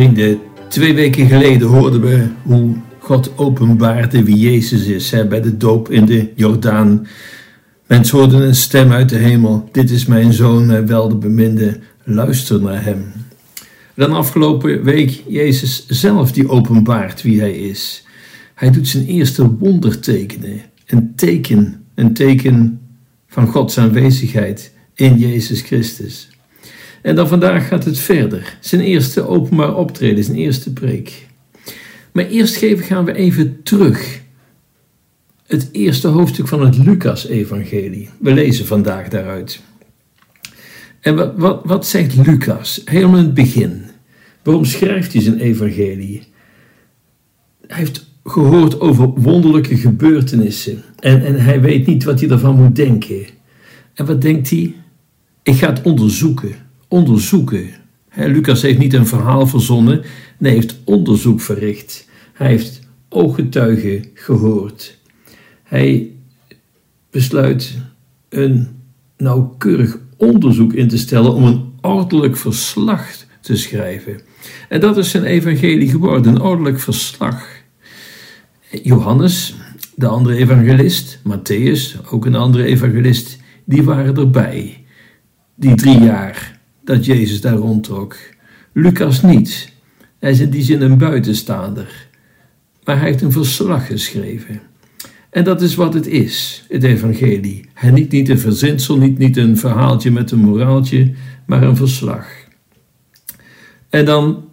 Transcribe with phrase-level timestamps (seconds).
[0.00, 5.56] Vrienden, twee weken geleden hoorden we hoe God openbaarde wie Jezus is hè, bij de
[5.56, 7.06] doop in de Jordaan.
[7.86, 12.84] Mensen hoorden een stem uit de hemel: Dit is mijn zoon, mijn welbeminde, luister naar
[12.84, 13.12] hem.
[13.94, 18.04] Dan afgelopen week Jezus zelf die openbaart wie hij is.
[18.54, 20.60] Hij doet zijn eerste wondertekenen.
[20.86, 22.80] Een teken, een teken
[23.26, 26.28] van Gods aanwezigheid in Jezus Christus.
[27.02, 28.56] En dan vandaag gaat het verder.
[28.60, 31.26] Zijn eerste openbaar optreden, zijn eerste preek.
[32.12, 34.20] Maar eerst geven gaan we even terug.
[35.46, 38.08] Het eerste hoofdstuk van het Lucas-evangelie.
[38.18, 39.60] We lezen vandaag daaruit.
[41.00, 42.82] En wat, wat, wat zegt Lucas?
[42.84, 43.82] Helemaal in het begin.
[44.42, 46.22] Waarom schrijft hij zijn evangelie?
[47.66, 50.82] Hij heeft gehoord over wonderlijke gebeurtenissen.
[50.98, 53.26] En, en hij weet niet wat hij ervan moet denken.
[53.94, 54.74] En wat denkt hij?
[55.42, 56.54] Ik ga het onderzoeken.
[56.90, 57.70] Onderzoeken.
[58.14, 60.02] Lucas heeft niet een verhaal verzonnen,
[60.38, 62.08] nee, heeft onderzoek verricht.
[62.32, 64.98] Hij heeft ooggetuigen gehoord.
[65.62, 66.10] Hij
[67.10, 67.78] besluit
[68.28, 68.68] een
[69.16, 73.06] nauwkeurig onderzoek in te stellen om een ordelijk verslag
[73.40, 74.20] te schrijven.
[74.68, 77.46] En dat is zijn evangelie geworden, een ordelijk verslag.
[78.82, 79.54] Johannes,
[79.94, 84.84] de andere evangelist, Matthäus, ook een andere evangelist, die waren erbij.
[85.54, 88.16] Die drie jaar dat Jezus daar rondtrok.
[88.72, 89.72] Lucas niet.
[90.18, 92.08] Hij is in die zin een buitenstaander.
[92.84, 94.60] Maar hij heeft een verslag geschreven.
[95.30, 97.68] En dat is wat het is, het evangelie.
[97.74, 101.12] Hij niet, niet een verzinsel, niet, niet een verhaaltje met een moraaltje,
[101.46, 102.26] maar een verslag.
[103.88, 104.44] En dan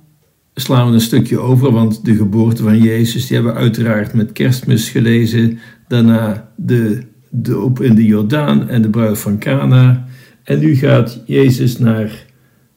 [0.54, 4.32] slaan we een stukje over, want de geboorte van Jezus, die hebben we uiteraard met
[4.32, 5.60] kerstmis gelezen.
[5.88, 10.08] Daarna de doop in de Jordaan en de bruid van Cana.
[10.48, 12.26] En nu gaat Jezus naar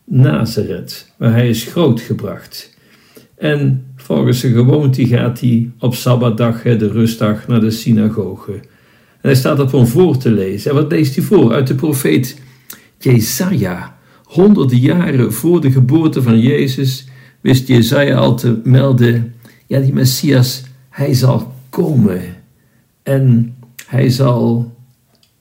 [0.05, 2.77] Nazareth, waar hij is grootgebracht.
[3.37, 8.53] En volgens de gewoonte gaat hij op Sabbatdag, de rustdag, naar de synagoge.
[8.53, 8.61] En
[9.21, 10.71] hij staat om voor te lezen.
[10.71, 11.53] En wat leest hij voor?
[11.53, 12.41] Uit de profeet
[12.99, 13.99] Jesaja.
[14.25, 17.09] Honderden jaren voor de geboorte van Jezus
[17.41, 19.35] wist Jesaja al te melden:
[19.67, 22.23] ja, die Messias, hij zal komen.
[23.03, 23.55] En
[23.87, 24.75] hij zal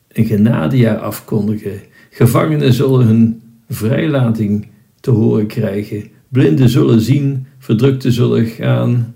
[0.08, 1.89] een genadejaar afkondigen.
[2.10, 4.68] Gevangenen zullen hun vrijlating
[5.00, 6.10] te horen krijgen.
[6.28, 9.14] Blinden zullen zien, verdrukten zullen gaan.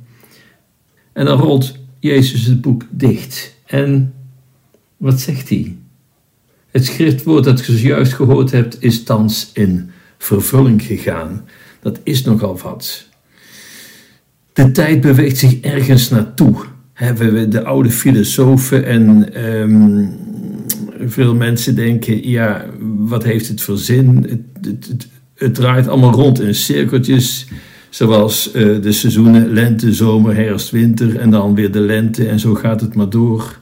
[1.13, 3.55] En dan rolt Jezus het boek dicht.
[3.65, 4.13] En
[4.97, 5.75] wat zegt hij?
[6.71, 11.45] Het schriftwoord dat je zojuist gehoord hebt, is thans in vervulling gegaan.
[11.81, 13.07] Dat is nogal wat.
[14.53, 16.55] De tijd beweegt zich ergens naartoe.
[16.93, 20.09] Hebben we de oude filosofen en um,
[21.07, 22.65] veel mensen denken: ja,
[22.97, 24.25] wat heeft het voor zin?
[24.29, 27.47] Het, het, het, draait allemaal rond in cirkeltjes.
[27.89, 32.53] Zoals uh, de seizoenen lente, zomer, herfst, winter en dan weer de lente en zo
[32.53, 33.59] gaat het maar door.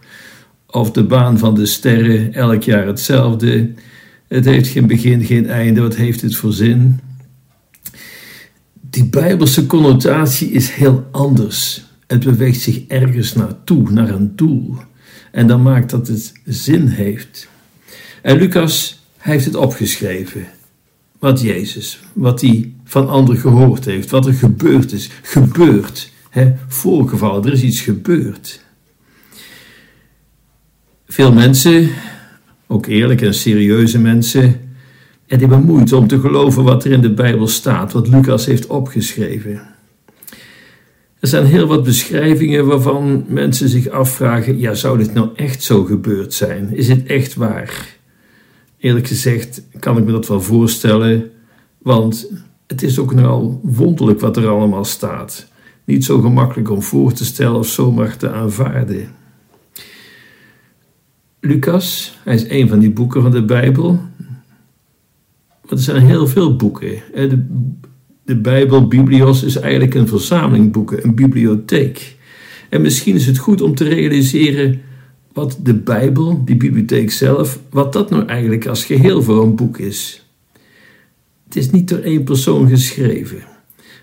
[0.68, 3.72] Of de baan van de sterren, elk jaar hetzelfde.
[4.28, 5.82] Het heeft geen begin, geen einde.
[5.82, 7.00] Wat heeft het voor zin?
[8.90, 11.84] Die bijbelse connotatie is heel anders.
[12.08, 14.76] Het beweegt zich ergens naartoe, naar een doel.
[15.32, 17.48] En dan maakt dat het zin heeft.
[18.22, 20.48] En Lucas heeft het opgeschreven.
[21.20, 25.10] Wat Jezus, wat hij van anderen gehoord heeft, wat er gebeurd is.
[25.22, 28.66] Gebeurd, hè, voorgevallen, er is iets gebeurd.
[31.08, 31.90] Veel mensen,
[32.68, 37.02] ook eerlijke en serieuze mensen, en die hebben moeite om te geloven wat er in
[37.02, 39.71] de Bijbel staat, wat Lucas heeft opgeschreven.
[41.22, 45.84] Er zijn heel wat beschrijvingen waarvan mensen zich afvragen: ja, zou dit nou echt zo
[45.84, 46.76] gebeurd zijn?
[46.76, 47.98] Is het echt waar?
[48.78, 51.32] Eerlijk gezegd kan ik me dat wel voorstellen,
[51.78, 52.32] want
[52.68, 55.48] het is ook nogal wonderlijk wat er allemaal staat.
[55.84, 59.10] Niet zo gemakkelijk om voor te stellen of zomaar te aanvaarden.
[61.40, 63.92] Lucas, hij is een van die boeken van de Bijbel.
[65.62, 67.02] Maar er zijn heel veel boeken.
[67.14, 67.46] De
[68.32, 72.16] de Bijbel, Biblios, is eigenlijk een verzameling boeken, een bibliotheek.
[72.70, 74.82] En misschien is het goed om te realiseren
[75.34, 79.78] wat de Bijbel, die bibliotheek zelf, wat dat nou eigenlijk als geheel voor een boek
[79.78, 80.26] is.
[81.44, 83.44] Het is niet door één persoon geschreven,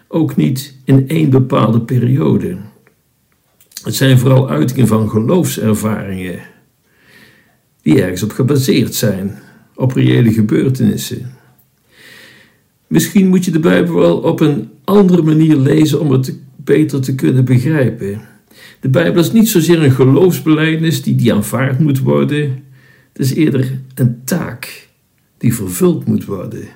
[0.08, 2.56] ook niet in één bepaalde periode.
[3.82, 6.40] Het zijn vooral uitingen van geloofservaringen,
[7.82, 9.38] die ergens op gebaseerd zijn,
[9.74, 11.37] op reële gebeurtenissen.
[12.88, 17.14] Misschien moet je de Bijbel wel op een andere manier lezen om het beter te
[17.14, 18.20] kunnen begrijpen.
[18.80, 22.64] De Bijbel is niet zozeer een geloofsbelijdenis die, die aanvaard moet worden.
[23.12, 24.88] Het is eerder een taak
[25.38, 26.68] die vervuld moet worden.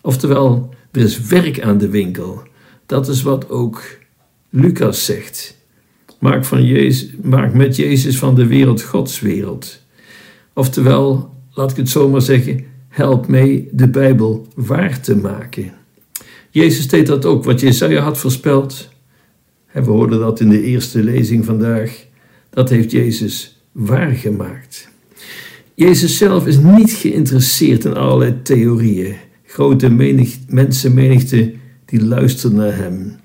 [0.00, 2.42] Oftewel, er is werk aan de winkel.
[2.86, 3.82] Dat is wat ook
[4.50, 5.58] Lucas zegt.
[6.18, 9.82] Maak, van Jezus, maak met Jezus van de wereld Gods wereld.
[10.52, 15.72] Oftewel, laat ik het zomaar zeggen, help mee de Bijbel waar te maken.
[16.50, 18.88] Jezus deed dat ook, wat Jesaja had voorspeld.
[19.72, 22.06] En we hoorden dat in de eerste lezing vandaag.
[22.50, 24.88] Dat heeft Jezus waargemaakt.
[25.74, 29.16] Jezus zelf is niet geïnteresseerd in allerlei theorieën.
[29.44, 31.52] Grote menig, mensenmenigte
[31.84, 33.16] die luisterden naar hem.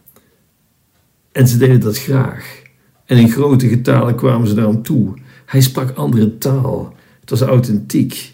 [1.32, 2.62] En ze deden dat graag.
[3.06, 5.14] En in grote getalen kwamen ze naar hem toe.
[5.46, 6.96] Hij sprak andere taal.
[7.20, 8.34] Het was authentiek.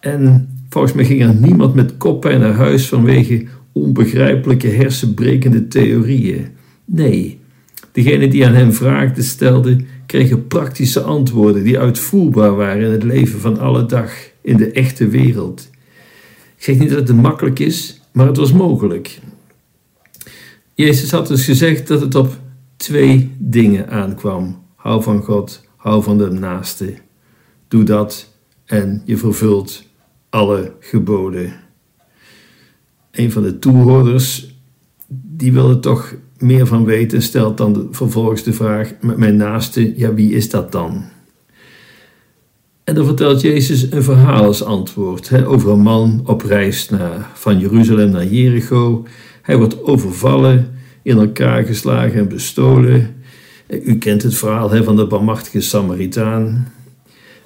[0.00, 6.46] En volgens mij ging er niemand met koppijn naar huis vanwege onbegrijpelijke hersenbrekende theorieën.
[6.84, 7.40] Nee,
[7.92, 9.76] degene die aan hem vraagden stelde,
[10.06, 15.08] kregen praktische antwoorden die uitvoerbaar waren in het leven van alle dag, in de echte
[15.08, 15.68] wereld.
[16.56, 19.18] Ik zeg niet dat het makkelijk is, maar het was mogelijk.
[20.74, 22.38] Jezus had dus gezegd dat het op
[22.76, 24.62] twee dingen aankwam.
[24.76, 26.94] Hou van God, hou van de naaste.
[27.68, 28.34] Doe dat
[28.64, 29.89] en je vervult
[30.30, 31.52] alle geboden.
[33.10, 34.54] Een van de toehoorders,
[35.08, 40.14] die wilde toch meer van weten, stelt dan vervolgens de vraag: met mijn naaste, ja,
[40.14, 41.04] wie is dat dan?
[42.84, 47.58] En dan vertelt Jezus een verhaal als antwoord over een man op reis naar, van
[47.58, 49.06] Jeruzalem naar Jericho.
[49.42, 50.70] Hij wordt overvallen,
[51.02, 53.14] in elkaar geslagen en bestolen.
[53.66, 56.72] U kent het verhaal van de barmachtige Samaritaan.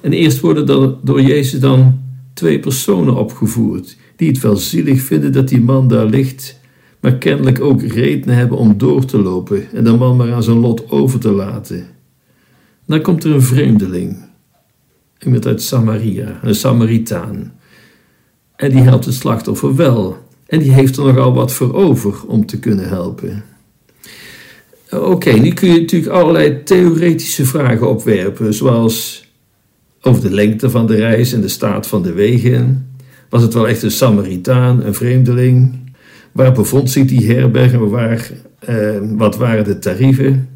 [0.01, 2.04] En eerst worden er door Jezus dan
[2.35, 6.63] twee personen opgevoerd, die het wel zielig vinden dat die man daar ligt
[7.05, 10.57] maar kennelijk ook redenen hebben om door te lopen en de man maar aan zijn
[10.57, 11.87] lot over te laten.
[12.87, 14.17] Dan komt er een vreemdeling,
[15.19, 17.53] iemand uit Samaria, een Samaritaan.
[18.57, 20.19] En die helpt het slachtoffer wel.
[20.47, 23.45] En die heeft er nogal wat voor over om te kunnen helpen.
[24.91, 29.24] Oké, nu kun je natuurlijk allerlei theoretische vragen opwerpen, zoals
[30.07, 32.89] over de lengte van de reis en de staat van de wegen.
[33.29, 35.79] Was het wel echt een Samaritaan, een vreemdeling?
[36.33, 40.49] Waar bevond zich die herberg en waar, eh, wat waren de tarieven?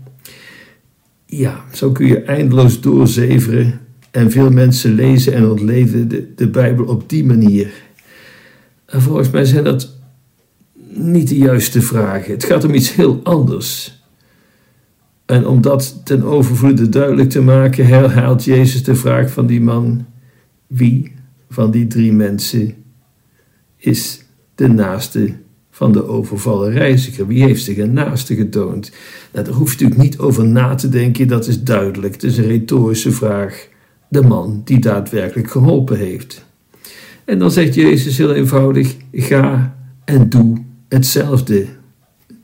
[1.26, 3.80] Ja, zo kun je eindeloos doorzeveren
[4.10, 7.70] en veel mensen lezen en ontleven de, de Bijbel op die manier.
[8.86, 9.96] En volgens mij zijn dat
[10.94, 12.32] niet de juiste vragen.
[12.32, 13.97] Het gaat om iets heel anders.
[15.28, 20.06] En om dat ten overvloede duidelijk te maken, herhaalt Jezus de vraag van die man:
[20.66, 21.12] wie
[21.50, 22.74] van die drie mensen
[23.76, 25.32] is de naaste
[25.70, 27.26] van de overvallen reiziger?
[27.26, 28.92] Wie heeft zich een naaste getoond?
[29.32, 32.12] Nou, daar hoeft u natuurlijk niet over na te denken, dat is duidelijk.
[32.12, 33.68] Het is een retorische vraag.
[34.08, 36.44] De man die daadwerkelijk geholpen heeft.
[37.24, 41.66] En dan zegt Jezus heel eenvoudig: ga en doe hetzelfde.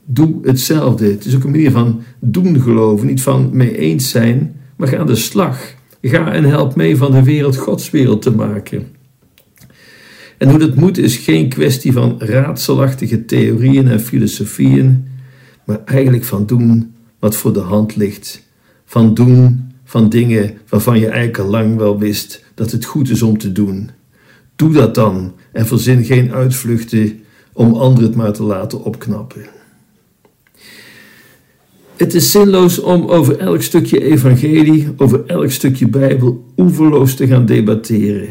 [0.05, 1.05] Doe hetzelfde.
[1.05, 4.97] Het is ook een manier van doen geloven, niet van mee eens zijn, maar ga
[4.97, 5.73] aan de slag.
[6.01, 8.87] Ga en help mee van de wereld Gods wereld te maken.
[10.37, 15.07] En hoe dat moet is geen kwestie van raadselachtige theorieën en filosofieën,
[15.65, 18.43] maar eigenlijk van doen wat voor de hand ligt.
[18.85, 23.21] Van doen van dingen waarvan je eigenlijk al lang wel wist dat het goed is
[23.21, 23.89] om te doen.
[24.55, 27.19] Doe dat dan en verzin geen uitvluchten
[27.53, 29.54] om anderen het maar te laten opknappen.
[31.97, 37.45] Het is zinloos om over elk stukje evangelie, over elk stukje Bijbel oeverloos te gaan
[37.45, 38.27] debatteren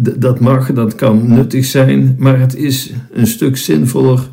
[0.00, 4.30] dat mag, dat kan nuttig zijn, maar het is een stuk zinvoller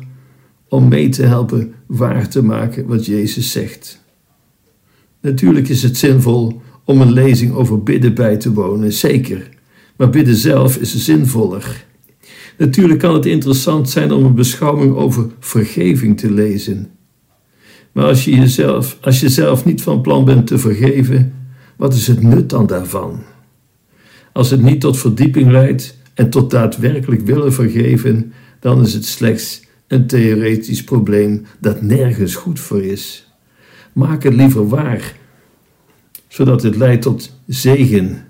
[0.68, 4.04] om mee te helpen waar te maken wat Jezus zegt.
[5.20, 9.48] Natuurlijk is het zinvol om een lezing over bidden bij te wonen, zeker,
[9.96, 11.84] maar bidden zelf is zinvoller.
[12.58, 16.90] Natuurlijk kan het interessant zijn om een beschouwing over vergeving te lezen.
[17.96, 21.34] Maar als je, jezelf, als je zelf niet van plan bent te vergeven,
[21.76, 23.22] wat is het nut dan daarvan?
[24.32, 29.62] Als het niet tot verdieping leidt en tot daadwerkelijk willen vergeven, dan is het slechts
[29.86, 33.32] een theoretisch probleem dat nergens goed voor is.
[33.92, 35.16] Maak het liever waar,
[36.28, 38.28] zodat het leidt tot zegen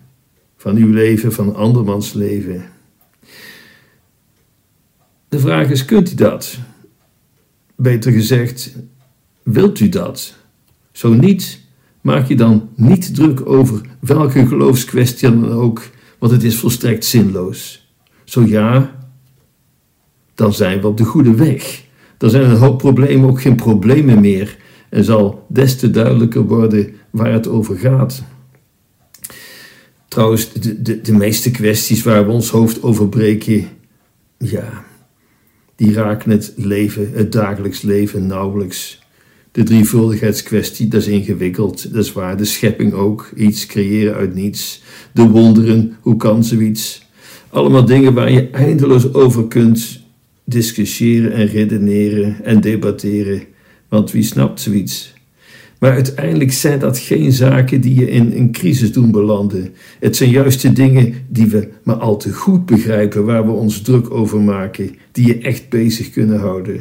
[0.57, 2.65] van uw leven, van andermans leven.
[5.29, 6.59] De vraag is: kunt u dat?
[7.77, 8.75] Beter gezegd,
[9.47, 10.35] wilt u dat?
[10.93, 11.61] Zo niet,
[12.01, 15.83] maak je dan niet druk over welke geloofskwestie dan ook
[16.19, 17.89] want het is volstrekt zinloos.
[18.25, 18.99] Zo ja,
[20.35, 21.85] dan zijn we op de goede weg.
[22.17, 24.57] Dan zijn een hoop problemen ook geen problemen meer
[24.89, 28.23] en zal des te duidelijker worden waar het over gaat.
[30.09, 33.69] Trouwens, de, de, de meeste kwesties waar we ons hoofd over breken,
[34.39, 34.85] ja,
[35.75, 39.06] die raken het leven, het dagelijks leven nauwelijks.
[39.57, 42.37] De drievuldigheidskwestie, dat is ingewikkeld, dat is waar.
[42.37, 44.83] De schepping ook, iets creëren uit niets.
[45.13, 47.07] De wonderen, hoe kan zoiets?
[47.49, 50.01] Allemaal dingen waar je eindeloos over kunt
[50.45, 53.43] discussiëren en redeneren en debatteren.
[53.89, 55.15] Want wie snapt zoiets?
[55.79, 59.75] Maar uiteindelijk zijn dat geen zaken die je in een crisis doen belanden.
[60.01, 63.81] Het zijn juist de dingen die we maar al te goed begrijpen, waar we ons
[63.81, 66.81] druk over maken, die je echt bezig kunnen houden.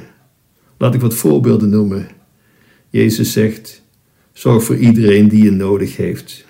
[0.77, 2.14] Laat ik wat voorbeelden noemen.
[2.95, 3.83] Jezus zegt:
[4.33, 6.45] Zorg voor iedereen die je nodig heeft.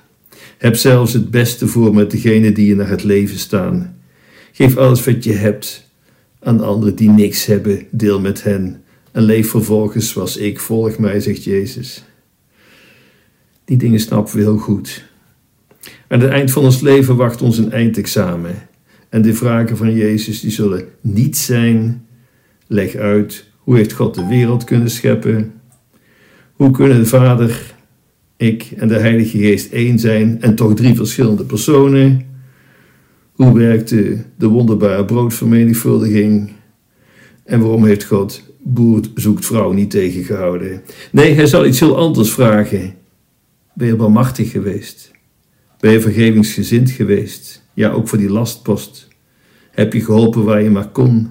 [0.58, 3.98] Heb zelfs het beste voor met degene die je naar het leven staan.
[4.52, 5.90] Geef alles wat je hebt
[6.40, 8.84] aan anderen die niks hebben, deel met hen.
[9.12, 12.04] En leef vervolgens zoals ik, volg mij, zegt Jezus.
[13.66, 15.06] Die dingen snappen we heel goed.
[16.08, 18.56] Aan het eind van ons leven wacht ons een eindexamen.
[19.10, 22.06] En de vragen van Jezus die zullen niet zijn:
[22.68, 25.54] leg uit, hoe heeft God de wereld kunnen scheppen?
[26.56, 27.74] Hoe kunnen de Vader,
[28.38, 32.26] ik en de Heilige Geest één zijn en toch drie verschillende personen?
[33.32, 36.52] Hoe werkte de wonderbare broodvermenigvuldiging?
[37.44, 40.82] En waarom heeft God boer zoekt vrouw niet tegengehouden?
[41.12, 42.94] Nee, hij zal iets heel anders vragen.
[43.74, 45.12] Ben je barmachtig geweest?
[45.80, 47.64] Ben je vergevingsgezind geweest?
[47.74, 49.08] Ja, ook voor die lastpost.
[49.72, 51.30] Heb je geholpen waar je maar kon?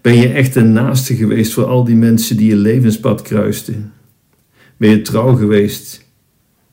[0.00, 3.93] Ben je echt een naaste geweest voor al die mensen die je levenspad kruisten?
[4.76, 6.04] Ben je trouw geweest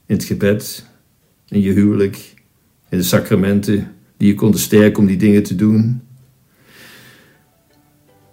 [0.05, 0.85] in het gebed,
[1.47, 2.33] in je huwelijk,
[2.89, 6.01] in de sacramenten die je konden sterken om die dingen te doen?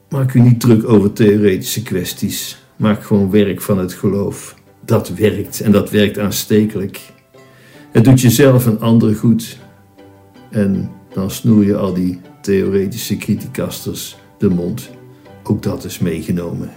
[0.09, 2.63] Maak u niet druk over theoretische kwesties.
[2.77, 4.57] Maak gewoon werk van het geloof.
[4.85, 7.01] Dat werkt en dat werkt aanstekelijk.
[7.93, 9.59] Het doet jezelf en anderen goed.
[10.51, 14.91] En dan snoer je al die theoretische criticasters de mond.
[15.43, 16.71] Ook dat is meegenomen.